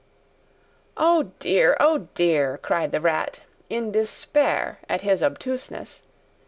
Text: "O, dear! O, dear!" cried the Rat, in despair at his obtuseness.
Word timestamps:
"O, 0.97 1.31
dear! 1.37 1.77
O, 1.79 2.07
dear!" 2.15 2.57
cried 2.57 2.91
the 2.91 2.99
Rat, 3.01 3.41
in 3.69 3.91
despair 3.91 4.79
at 4.89 5.01
his 5.01 5.21
obtuseness. 5.21 6.05